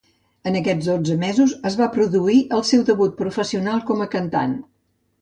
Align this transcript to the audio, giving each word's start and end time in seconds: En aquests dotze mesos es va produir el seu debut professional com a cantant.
En 0.51 0.55
aquests 0.59 0.87
dotze 0.91 1.17
mesos 1.25 1.53
es 1.71 1.77
va 1.83 1.89
produir 1.97 2.39
el 2.59 2.65
seu 2.73 2.89
debut 2.91 3.17
professional 3.23 3.89
com 3.93 4.07
a 4.09 4.13
cantant. 4.19 4.61